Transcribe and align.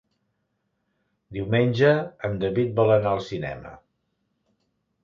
Diumenge 1.37 1.91
en 2.31 2.41
David 2.45 2.73
vol 2.81 2.95
anar 2.99 3.13
al 3.13 3.23
cinema. 3.31 3.79